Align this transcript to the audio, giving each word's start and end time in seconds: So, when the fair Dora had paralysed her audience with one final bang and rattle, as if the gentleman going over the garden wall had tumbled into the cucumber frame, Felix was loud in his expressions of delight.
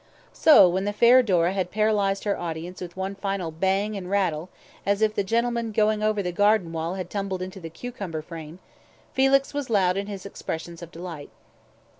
So, 0.33 0.67
when 0.67 0.85
the 0.85 0.93
fair 0.93 1.21
Dora 1.21 1.53
had 1.53 1.69
paralysed 1.69 2.23
her 2.23 2.35
audience 2.35 2.81
with 2.81 2.97
one 2.97 3.13
final 3.13 3.51
bang 3.51 3.95
and 3.95 4.09
rattle, 4.09 4.49
as 4.83 5.03
if 5.03 5.13
the 5.13 5.23
gentleman 5.23 5.71
going 5.71 6.01
over 6.01 6.23
the 6.23 6.31
garden 6.31 6.73
wall 6.73 6.95
had 6.95 7.07
tumbled 7.07 7.43
into 7.43 7.59
the 7.59 7.69
cucumber 7.69 8.23
frame, 8.23 8.57
Felix 9.13 9.53
was 9.53 9.69
loud 9.69 9.97
in 9.97 10.07
his 10.07 10.25
expressions 10.25 10.81
of 10.81 10.89
delight. 10.89 11.29